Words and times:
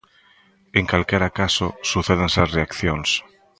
En 0.79 0.85
calquera 0.91 1.29
caso 1.39 1.67
sucédense 1.91 2.37
as 2.41 2.53
reaccións. 2.57 3.09